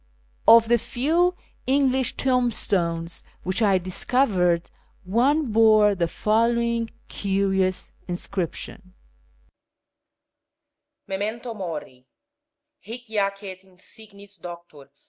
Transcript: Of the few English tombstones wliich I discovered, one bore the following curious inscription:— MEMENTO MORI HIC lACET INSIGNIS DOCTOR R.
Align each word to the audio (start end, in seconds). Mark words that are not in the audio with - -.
Of 0.47 0.67
the 0.67 0.79
few 0.79 1.35
English 1.67 2.13
tombstones 2.17 3.21
wliich 3.45 3.61
I 3.61 3.77
discovered, 3.77 4.71
one 5.03 5.51
bore 5.51 5.93
the 5.93 6.07
following 6.07 6.89
curious 7.07 7.91
inscription:— 8.07 8.95
MEMENTO 11.07 11.53
MORI 11.53 12.07
HIC 12.79 13.03
lACET 13.09 13.59
INSIGNIS 13.63 14.37
DOCTOR 14.37 14.77
R. 14.85 14.89